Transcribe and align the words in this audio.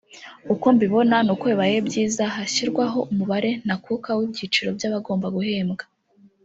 uko 0.53 0.65
mbibona 0.75 1.15
nuko 1.25 1.43
bibaye 1.51 1.77
byiza 1.87 2.23
hashyirwaho 2.35 2.99
umubare 3.11 3.49
ntakuka 3.65 4.09
w’ibyiciro 4.17 4.69
by’abagomba 4.77 5.27
guhembwa 5.35 5.85